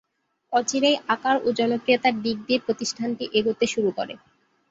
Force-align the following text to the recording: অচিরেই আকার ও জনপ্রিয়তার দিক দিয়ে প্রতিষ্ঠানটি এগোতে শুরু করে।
অচিরেই 0.53 0.97
আকার 1.07 1.35
ও 1.39 1.57
জনপ্রিয়তার 1.59 2.15
দিক 2.23 2.37
দিয়ে 2.47 2.59
প্রতিষ্ঠানটি 2.65 3.25
এগোতে 3.37 3.65
শুরু 3.73 3.89
করে। 3.97 4.13